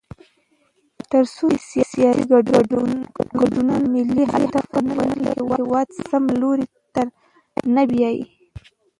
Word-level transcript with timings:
تر 1.11 1.23
څو 1.35 1.45
چې 1.51 1.59
سیاسي 1.91 2.05
ګوندونه 3.35 3.73
ملي 3.93 4.23
اهداف 4.37 4.67
ونلري، 4.73 5.23
هېواد 5.59 5.87
سم 6.09 6.23
لوري 6.41 6.65
ته 6.93 7.01
نه 7.75 7.83
بیايي. 7.89 8.23